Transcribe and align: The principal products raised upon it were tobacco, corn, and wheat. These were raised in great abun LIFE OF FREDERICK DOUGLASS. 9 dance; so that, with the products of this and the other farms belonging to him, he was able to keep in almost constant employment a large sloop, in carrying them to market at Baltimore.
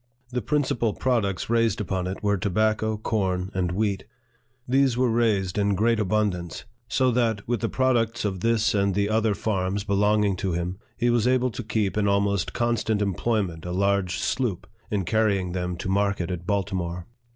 The 0.31 0.41
principal 0.41 0.95
products 0.95 1.47
raised 1.47 1.79
upon 1.79 2.07
it 2.07 2.23
were 2.23 2.35
tobacco, 2.35 2.97
corn, 2.97 3.51
and 3.53 3.71
wheat. 3.71 4.05
These 4.67 4.97
were 4.97 5.11
raised 5.11 5.59
in 5.59 5.75
great 5.75 5.99
abun 5.99 5.99
LIFE 5.99 6.01
OF 6.01 6.07
FREDERICK 6.07 6.27
DOUGLASS. 6.27 6.41
9 6.41 6.41
dance; 6.41 6.63
so 6.87 7.11
that, 7.11 7.47
with 7.47 7.59
the 7.59 7.69
products 7.69 8.25
of 8.25 8.39
this 8.39 8.73
and 8.73 8.95
the 8.95 9.09
other 9.09 9.35
farms 9.35 9.83
belonging 9.83 10.35
to 10.37 10.53
him, 10.53 10.79
he 10.97 11.11
was 11.11 11.27
able 11.27 11.51
to 11.51 11.61
keep 11.61 11.97
in 11.99 12.07
almost 12.07 12.51
constant 12.53 12.99
employment 12.99 13.63
a 13.63 13.71
large 13.71 14.17
sloop, 14.17 14.65
in 14.89 15.05
carrying 15.05 15.51
them 15.51 15.77
to 15.77 15.87
market 15.87 16.31
at 16.31 16.47
Baltimore. 16.47 17.05